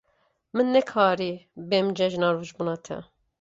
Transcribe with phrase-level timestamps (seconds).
[0.55, 1.33] Min nekarî
[1.69, 2.97] bêm cejna rojbûna te.